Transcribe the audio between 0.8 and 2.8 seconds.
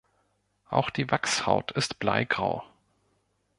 die Wachshaut ist bleigrau.